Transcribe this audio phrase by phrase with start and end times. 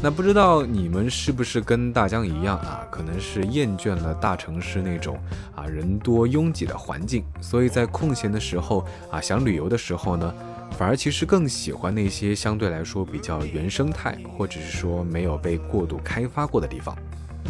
[0.00, 2.86] 那不知道你们是不是跟大江一样啊？
[2.88, 5.18] 可能是厌倦了大城市那种
[5.56, 10.32] 啊人多拥挤的环境，所以在空闲的时候啊，想旅游的时候呢，
[10.70, 16.96] 反而其实更喜欢那些相对来说比较原生态，或者是说没有被过度开发过的地方。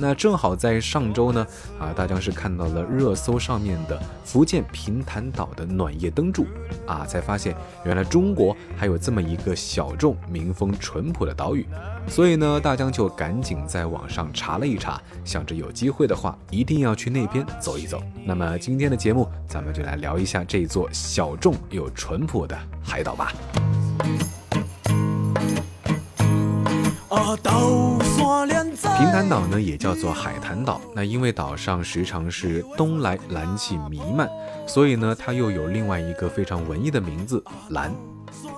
[0.00, 1.46] 那正好在上周呢，
[1.78, 6.46] 啊，大江是看到了热搜上面的福建平潭岛的暖夜灯柱，
[6.86, 7.54] 啊，才发现
[7.84, 11.66] 原来中国还有这么一个小众、民风淳朴的岛屿。
[12.06, 18.00] 所以呢，大江就赶紧在网上查了一查，想着有机会的话一定要去那边走一走。
[18.24, 23.32] 那么今天的节目，咱们就来聊一下这座小众又淳朴的海岛吧。
[28.98, 30.80] 平潭岛呢，也叫做海坛岛。
[30.92, 34.28] 那因为岛上时常是东来蓝气弥漫，
[34.66, 37.40] 所以呢，它又有另外一个非常文艺的名字——
[37.70, 37.94] 蓝。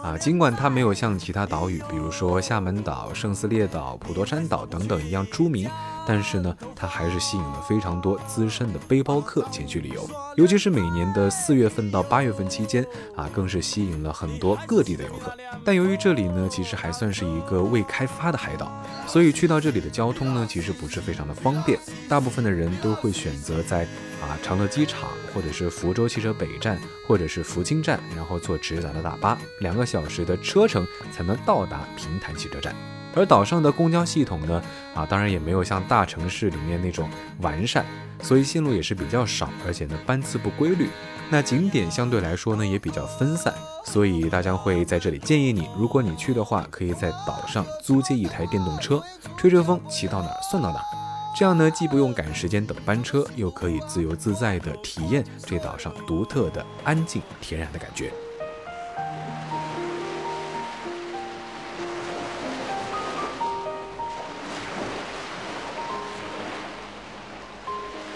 [0.03, 5.69] 啊，尽管它没有像其他岛屿，比如说厦门岛、圣斯列岛、普陀山岛等等一样出名。
[6.11, 15.33] 但是呢，它还是吸引了非常多资深的背包客前去旅游，尤其是每年的四月份到八月份期间啊，更是吸引了很多各地的游客。
[15.65, 18.73] 但由于这里呢，其实还算是一个未开发的海岛，
[19.07, 21.79] 所以去到这里的交通呢，其实不是非常的方便。
[22.09, 23.87] 大部分的人都会选择在
[24.21, 32.75] 啊长乐机场，或者是福州汽车北站，或者是福清站，然后坐直达的大巴，两个小时的车程才能到达平潭汽车站。
[33.13, 34.63] 而岛上的公交系统呢，
[34.95, 37.11] 啊，当然也没有像大城市里面那种
[37.41, 37.85] 完善，
[38.23, 40.89] 所以线路也是比较少，而且呢班次不规律。
[41.29, 43.53] 那景点相对来说呢也比较分散，
[43.85, 49.03] 所以大家会在这里建议你，如果你去的话，可以在岛上租借一台电动车，
[49.37, 51.00] 吹吹风，骑到哪算到哪。
[51.33, 58.13] 这样呢，既不用赶时间等班车，又可以自由自在地体验这岛上独特的安静天然的感觉。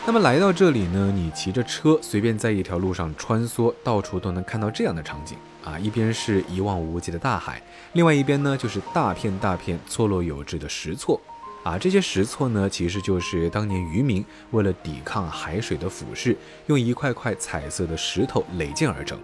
[0.07, 5.79] 那么来到这里呢，你骑着车随便在一条路上穿梭，到处都能看到这样的场景啊！
[5.79, 7.63] 一边是一望无际的大海，
[7.95, 11.19] 另外一边呢就是大片大片错落有致的石错
[11.65, 11.79] 啊！
[11.79, 16.37] 这些石错呢，其实就是当年渔民为了抵抗海水的腐蚀，
[16.67, 19.19] 用一块块彩色的石头垒建而成，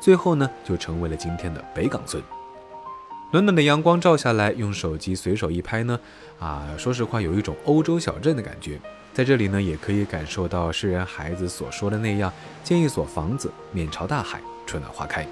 [0.00, 2.22] 最后呢就成为了今天的北港村。
[3.32, 5.98] 暖暖的阳光照下来，用手机随手一拍呢，
[6.38, 8.80] 啊，说实话有一种欧洲小镇的感觉。
[9.14, 12.32] 在这里呢，也可以感受到诗人孩子所说的那样，
[12.62, 15.26] 建一所房子，面朝大海，春暖花开。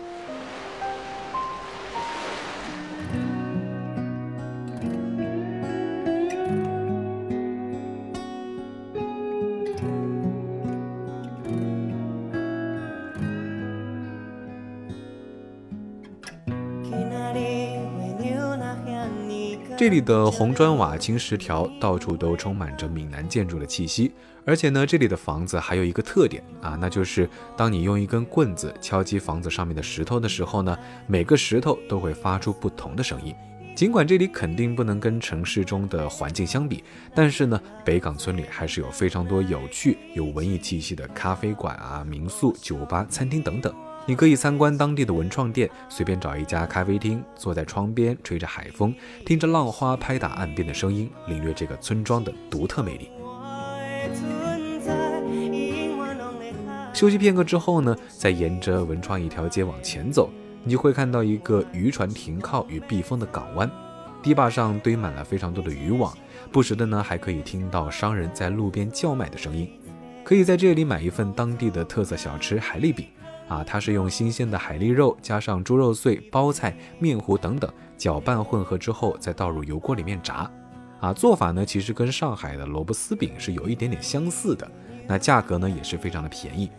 [19.77, 24.13] 这里的红砖瓦青石条到处都充满着闽南建筑的气息，
[24.47, 33.35] 而且呢，这里的房子还有一个特点啊，那就是当你用一根棍子敲击房子上面的石头的时候呢，每个石头都会发出不同的声音。
[33.75, 43.75] 尽管这里肯定不能跟城市中的环境相比，但是呢，北港村里还是有非常多有趣、有文艺气息的咖啡馆啊、民宿、酒吧、餐厅等等。
[44.07, 48.95] 你可以参观当地的文创店，随便找一家咖啡厅，坐在窗边，吹着海风，
[49.25, 53.09] 听着浪花拍打岸边的声音，领略这个村庄的独特魅力。
[56.93, 60.31] 休息片刻之后呢，再沿着文创一条街往前走，
[60.63, 63.71] 你就会看到一个渔船停靠与避风的港湾，
[64.23, 66.15] 堤坝上堆满了非常多的渔网，
[66.53, 69.69] 不时的呢还可以听到商人在路边叫卖的声音，
[70.23, 73.07] 可以在这里买一份当地的特色小吃海蛎饼。
[73.49, 80.51] 啊，它是用新鲜的海蛎肉加上猪肉碎、包菜、面糊等等搅拌混合之后，再倒入油锅里面炸。
[81.01, 84.71] 啊，做法呢其实跟上海的萝卜丝饼是有一点点相似的。
[85.07, 86.71] 那价格呢也是非常的便宜。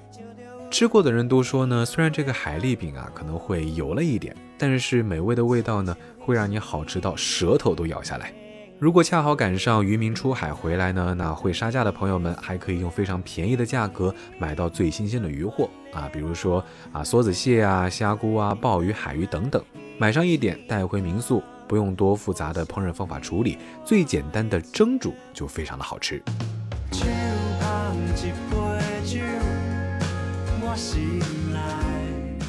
[0.72, 8.34] 吃过的人都说呢，虽然这个海蛎饼啊可能会油了一点，但是美味的味道呢会让你好吃到舌头都咬下来。
[8.78, 16.62] 如果恰好赶上渔民出海回来呢，那会杀价的朋友们还可以用非常便宜的价格买到最新鲜的鱼货啊，比如说
[16.92, 19.64] 啊梭子蟹啊、虾菇啊、鲍鱼、海鱼等等，
[19.98, 26.22] 买上一点带回民宿，不用多复杂的烹饪方法处理，最简单的蒸煮就非常的好吃。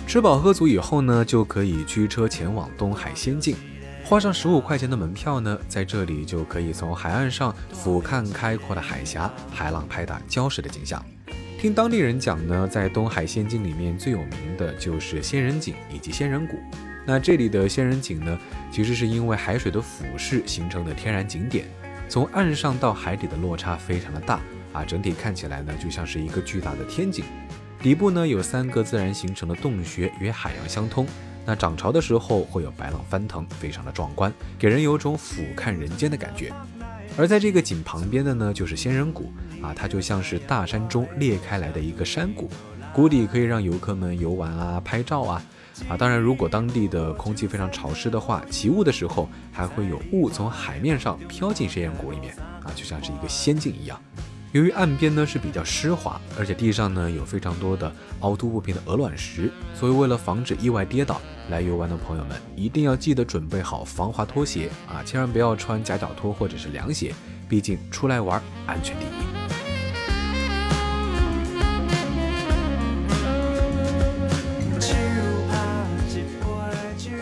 [0.09, 3.55] 吃饱喝足以后呢，就可以驱车前往东海仙境。
[4.09, 11.05] 花上十五块钱的门票呢，在这里就可以从海岸上俯瞰开阔的海峡，海浪拍打礁石的景象。
[11.59, 16.57] 听当地人讲呢，在东海仙境里面最有名的就是仙人井以及仙人谷。
[17.05, 18.39] 那这里的仙人井呢，
[18.71, 21.67] 其实是因为海水的腐蚀形成的天然景点，
[22.09, 24.39] 从岸上到海底的落差非常的大
[24.73, 27.25] 啊，整体看起来呢就像是一个巨大的天井，
[27.83, 31.05] 底部呢有三个自然形成的洞穴与海洋相通，
[31.47, 36.53] 那涨潮的时候会有白浪翻腾，非常的壮观，给人有种俯瞰人间的感觉。
[37.17, 39.33] 而在这个井旁边的呢，就是仙人谷
[39.63, 42.51] 啊，它就像是大山中裂开来的一个山谷，
[42.93, 45.43] 谷底可以让游客们游玩啊、拍照啊。
[45.89, 52.35] 啊，当然，如果当地的空气非常潮湿的话，起雾的时候还会有雾从海面上飘进仙人谷里面
[52.65, 54.01] 啊，就像是一个仙境一样。
[54.57, 61.21] 由于岸边呢是比较湿滑，而且地上呢有非常多的凹凸不平的鹅卵石，所以为了防止意外跌倒，
[61.51, 67.15] 来游玩的朋友们一定要记得准备好防滑拖鞋啊，千万不要穿夹脚拖或者是凉鞋，
[67.47, 69.56] 毕竟出来玩安全第一。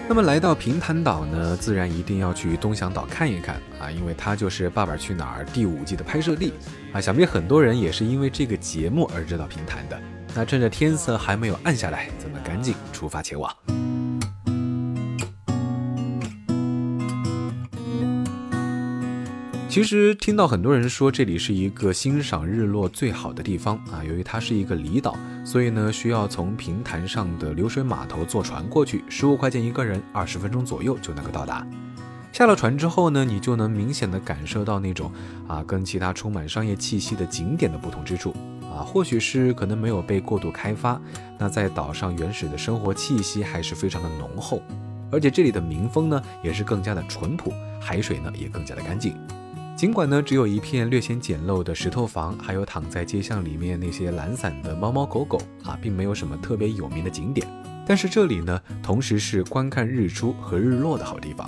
[0.06, 6.52] 那么来到平潭岛呢，自然一定要去东翔岛看一看啊，因为它就是《爸爸去哪儿》第五季的拍摄地
[6.92, 7.00] 啊。
[7.00, 9.98] 想必很多人也是因为这个节目而知道平潭的。
[10.34, 13.50] 那趁着天色还没有暗下来，咱们赶紧出发前往。
[19.74, 31.66] 其实听到很多人说这里是一个欣赏日落最好的地方啊，由于它是一个离岛，所以呢需要从平潭上的流水码头坐船过去，十五块钱一个人，二十分钟左右就能够到达。
[32.32, 35.10] 下了船之后呢，你就能明显的感受到那种
[35.48, 38.32] 啊跟其他充满商业气息的景点的不同之处
[38.72, 41.02] 啊，或许是可能没有被过度开发，
[41.36, 44.62] 那在岛上原始的生活气息还是非常的浓厚，
[45.10, 49.12] 而且这里的民风呢也是更加的淳朴，海水呢也更加的干净。
[49.76, 57.46] 尽管呢，只有一片略显简陋的石头房，还有躺在街巷里面那些懒散的猫猫狗狗啊，并没有什么特别有名的景点。
[57.84, 61.46] 但是这里呢，同时是观看日出和日落的好地方。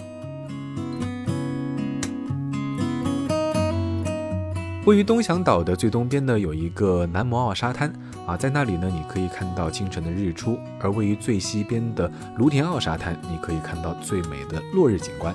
[4.86, 7.92] 位于东翔岛的最东边呢，有一个南摩奥沙滩
[8.26, 15.32] 啊，在那里呢，你可以看到清晨的日出；而位于最西边的芦田奥沙滩，你可以看到最美的落日景观。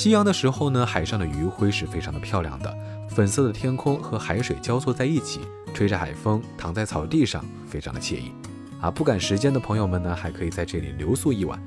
[0.00, 2.74] 夕阳的时候呢，海上的余晖是非常的漂亮的，
[3.10, 5.40] 粉色的天空和海水交错在一起，
[5.74, 8.32] 吹着海风，躺在草地上，非常的惬意。
[8.80, 11.62] 啊，不赶时间的朋友们呢，还可以在这里留宿一晚，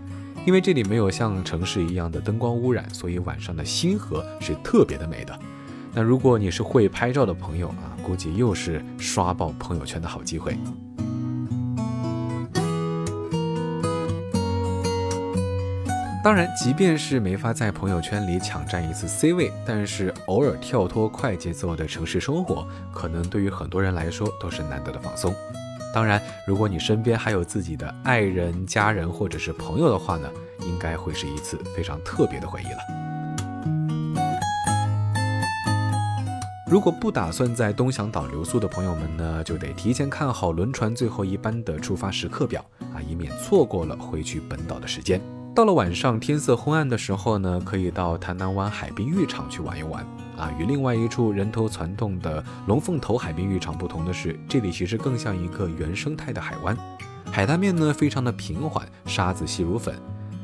[0.47, 5.39] 因为这里没有像城市一样的灯光污染，所以晚上的星河是特别的美的。
[5.93, 10.57] 那如果你是会拍照的朋友啊，估计又是刷爆朋友圈的好机会。
[16.23, 25.35] 当然，即便是没法在朋友圈里抢占一次 C 位，但是偶尔跳脱快节奏的城市生活，可能对于很多人来说都是难得的放松。
[25.93, 30.31] 当然，如果你身边还有自己的爱人、家人或者是朋友的话呢，
[30.61, 32.79] 应该会是一次非常特别的回忆了。
[36.71, 42.63] 如果不打算在东翔岛留宿的朋友们呢，就得提前看好轮船最后一班的出发时刻表
[42.95, 45.19] 啊，以免错过了回去本岛的时间。
[45.55, 50.03] 到了晚上，天色昏暗的时候呢，可以到潭南湾海滨浴场去玩一玩
[50.35, 50.51] 啊。
[50.57, 56.75] 与另外一处人头攒动的龙凤头海滨浴场不同的是，这里其实更像一个原生态的海湾，
[57.31, 59.93] 海滩面呢非常的平缓，沙子细如粉。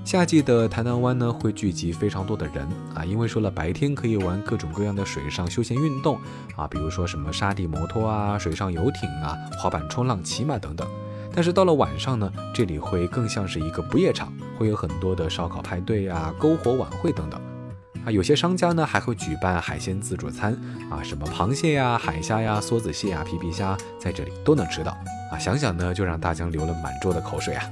[0.06, 6.20] 夏季的潭南湾呢会聚集非常多的人啊，因为说了白天可以玩各种各样的水上休闲运动
[6.56, 10.88] 啊，比如说什么沙地摩托啊、水上游艇啊、滑板、冲浪、骑马等等。
[11.34, 17.40] 但是到了晚上呢，这里会更像是一个不夜场，会有很多的烧烤派对啊、篝火晚会等等。
[18.06, 20.54] 啊，有些商家呢还会举办海鲜自助餐
[20.92, 24.92] 啊，什么螃蟹呀、海虾呀、梭子蟹啊、皮皮虾，在这里都能吃到。
[25.32, 27.64] 啊，想想呢就让大江流了满桌的口水啊！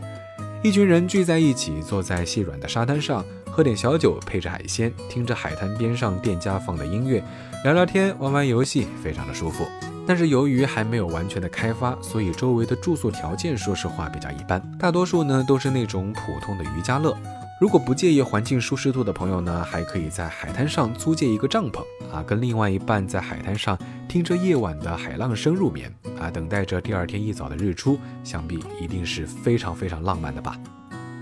[0.63, 7.23] 一群人聚在一起，坐在细软的沙滩上，喝点小酒，配着海鲜，听着海滩边上店家放的音乐，
[7.63, 9.65] 聊聊天，玩玩游戏，非常的舒服。
[10.07, 17.15] 但是由于还没有完全的开发，所以周围的住宿条件说实话比较一般，大多数呢都是那种普通的渔家乐。
[17.59, 21.81] 如果不介意环境舒适度的朋友呢，还可以在海滩上租借一个帐篷
[22.13, 30.55] 啊，跟另外一半在海滩上听着夜晚的海浪声入眠啊，等待着第二天一早的日出，想必一定是非常非常浪漫的吧。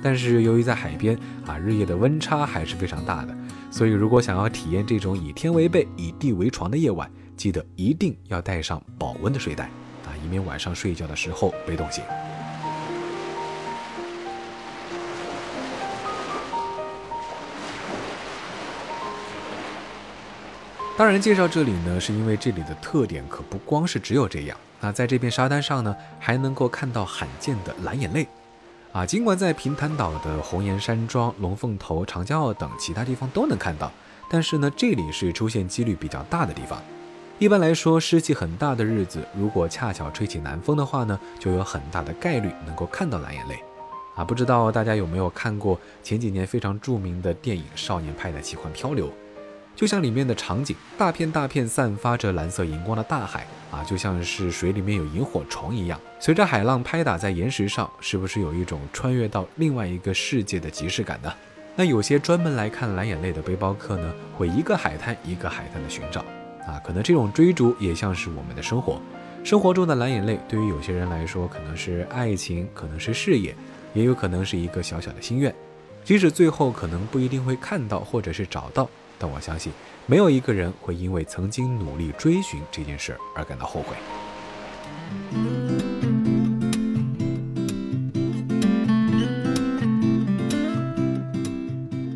[0.03, 3.35] 但是由于在海边啊，日夜的温差还是非常大的，
[3.71, 9.65] 所以如果想要体验这种以天为被、以地为床的夜晚，记得一定要带上保温的睡袋
[10.05, 12.03] 啊，以免晚上睡觉的时候被冻醒。
[20.97, 24.57] 当然，介绍这里呢，是因为这里的特点可不光是只有这样。
[24.79, 28.25] 那在这片沙滩上呢，还能够看到罕见的蓝眼泪
[28.93, 33.91] 啊，尽管在平潭岛的红岩山庄、龙凤头、长江澳等其他地方都能看到，
[34.29, 36.81] 但是呢，这里是出现几率比较大的地方。
[37.37, 43.59] 一般来说，湿气很大的日子，如果恰巧吹起南风的话呢，就有很大的概率能够看到蓝眼泪。
[44.15, 49.07] 啊，不知道大家有没有看过前几年非常著名的电影《少年派的奇幻漂流》？
[49.75, 61.33] 就像里面的场景，大片大片散发着蓝色荧光的大海啊，就像是水里面有萤火虫一样，随着海浪拍打在岩石上，是不是有一种穿越到另外一个世界的即视感呢？
[61.75, 66.23] 那有些专门来看蓝眼泪的背包客呢，会一个海滩一个海滩的寻找
[66.65, 68.99] 啊，可能这种追逐也像是我们的生活，
[69.43, 73.55] 生活中的蓝眼泪对于有些人来说，可能是爱情，可能是事业，
[73.93, 75.53] 也有可能是一个小小的心愿，
[76.03, 78.89] 即使最后可能不一定会看到或者是找到。
[79.17, 79.71] 但我相信，
[80.07, 83.95] 没有一个人会因为曾经努力追寻这件事而感到后悔。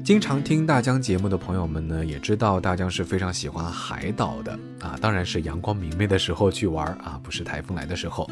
[0.09, 8.27] 经常听大江节目的朋友们呢，也知道大江是非常喜欢海岛的啊，当然是阳光明媚的时候去玩啊，不是台风来的时候。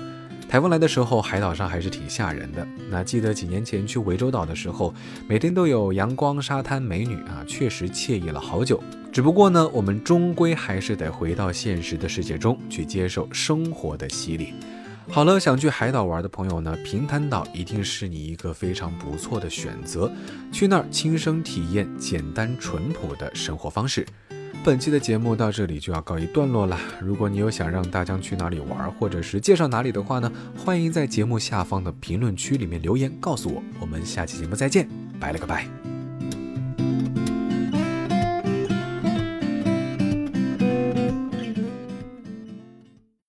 [0.50, 2.68] 台风来的时候，海岛上还是挺吓人的。
[2.90, 4.92] 那记得几年前去涠洲岛的时候，
[5.28, 8.84] 每天都有阳光、沙滩、美女啊，确实惬意了好久。
[9.12, 14.56] 只不过呢，我们终归还是得回到现实的世界中去接受生活的洗礼。
[15.10, 20.12] 好了，想去海岛玩的朋友呢，平潭岛一定是你一个非常不错的选择。
[20.52, 24.06] 去那儿亲身体验简单淳朴的生活方式。
[24.64, 26.78] 本期的节目到这里就要告一段落了。
[27.02, 33.64] 如果你有想让大江去哪里玩，或者是介绍哪里的话呢，欢迎在节目下方的评论区里面留言告诉我。
[33.80, 34.88] 我们下期节目再见，
[35.20, 35.87] 拜了个拜。